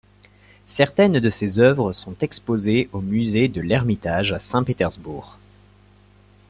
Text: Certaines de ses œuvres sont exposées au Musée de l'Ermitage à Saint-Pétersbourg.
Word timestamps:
Certaines 0.65 1.19
de 1.19 1.29
ses 1.29 1.59
œuvres 1.59 1.93
sont 1.93 2.15
exposées 2.21 2.89
au 2.91 3.01
Musée 3.01 3.47
de 3.49 3.61
l'Ermitage 3.61 4.33
à 4.33 4.39
Saint-Pétersbourg. 4.39 5.37